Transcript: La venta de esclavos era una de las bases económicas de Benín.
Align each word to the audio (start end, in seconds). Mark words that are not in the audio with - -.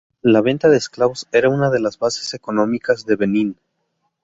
La 0.23 0.41
venta 0.41 0.67
de 0.67 0.77
esclavos 0.77 1.27
era 1.31 1.47
una 1.47 1.69
de 1.69 1.79
las 1.79 1.99
bases 1.99 2.33
económicas 2.33 3.05
de 3.05 3.17
Benín. 3.17 3.59